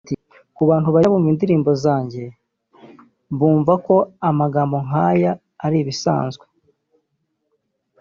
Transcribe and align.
Agira 0.03 0.11
ati 0.15 0.15
“Ku 0.55 0.61
bantu 0.69 0.87
bajya 0.93 1.11
bumva 1.11 1.29
indirimbo 1.33 1.71
zanjye 1.83 2.23
bumva 3.39 3.73
ko 3.85 3.95
amagambo 4.29 4.75
nk’aya 4.85 5.31
ari 5.65 5.77
ibisanzwe 5.83 6.45